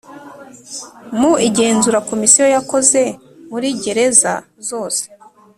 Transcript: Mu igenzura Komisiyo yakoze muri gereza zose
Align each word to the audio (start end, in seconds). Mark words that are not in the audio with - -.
Mu 1.17 1.31
igenzura 1.47 1.99
Komisiyo 2.09 2.45
yakoze 2.55 3.01
muri 3.49 3.67
gereza 3.83 4.33
zose 4.69 5.03